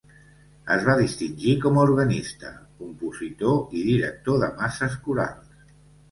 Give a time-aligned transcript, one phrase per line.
[0.75, 5.69] Es va distingir com a organista, compositor i director de masses corals.